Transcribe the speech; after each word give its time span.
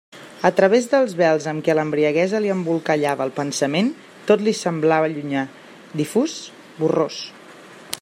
A 0.47 0.49
través 0.59 0.85
dels 0.93 1.11
vels 1.19 1.45
amb 1.51 1.63
què 1.67 1.75
l'embriaguesa 1.79 2.41
li 2.45 2.53
embolcallava 2.55 3.27
el 3.29 3.35
pensament, 3.37 3.93
tot 4.31 4.45
li 4.49 4.55
semblava 4.63 5.13
llunyà, 5.13 5.45
difús, 6.05 6.39
borrós. 6.83 7.25